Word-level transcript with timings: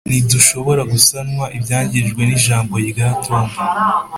ntidushobora 0.09 0.81
gusana 0.91 1.43
ibyangijwe 1.57 2.21
nijambo 2.25 2.73
rya 2.89 3.07
tom 3.23 3.47